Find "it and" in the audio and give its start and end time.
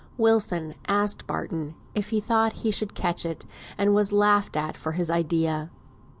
3.23-3.93